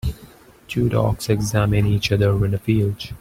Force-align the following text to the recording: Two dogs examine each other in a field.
Two 0.67 0.89
dogs 0.89 1.29
examine 1.29 1.85
each 1.85 2.11
other 2.11 2.43
in 2.43 2.55
a 2.55 2.57
field. 2.57 2.95